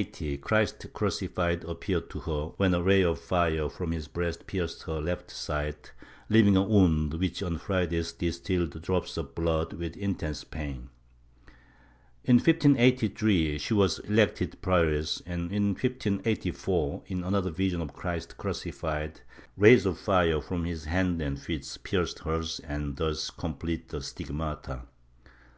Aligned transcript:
About 0.00 0.08
1580 0.12 0.38
Christ 0.40 0.86
crucified 0.94 1.64
appeared 1.64 2.08
to 2.08 2.20
her, 2.20 2.52
when 2.56 2.72
a 2.72 2.82
ray 2.82 3.02
of 3.04 3.18
fire 3.18 3.68
from 3.68 3.92
his 3.92 4.08
breast 4.08 4.46
pierced 4.46 4.84
her 4.84 4.98
left 4.98 5.30
side, 5.30 5.90
leaving 6.30 6.56
a 6.56 6.62
wound 6.62 7.12
which 7.20 7.42
on 7.42 7.58
Fridays 7.58 8.12
distilled 8.14 8.80
drops 8.80 9.18
of 9.18 9.34
blood 9.34 9.74
with 9.74 9.98
intense 9.98 10.42
pain. 10.42 10.88
In 12.24 12.36
1583 12.36 13.58
she 13.58 13.74
was 13.74 13.98
elected 13.98 14.56
prioress 14.62 15.20
and, 15.26 15.52
in 15.52 15.74
1584, 15.74 17.02
in 17.08 17.22
another 17.22 17.50
vision 17.50 17.82
of 17.82 17.92
Christ 17.92 18.38
cruci 18.38 18.72
fied, 18.72 19.20
rays 19.58 19.84
of 19.84 19.98
fire 19.98 20.40
from 20.40 20.64
his 20.64 20.86
hands 20.86 21.20
and 21.20 21.38
feet 21.38 21.76
pierced 21.82 22.20
hers 22.20 22.58
and 22.60 22.96
thus 22.96 23.28
completed 23.28 23.90
the 23.90 24.00
Stigmata. 24.00 24.80